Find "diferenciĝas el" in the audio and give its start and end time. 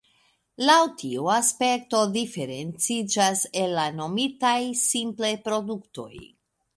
2.15-3.75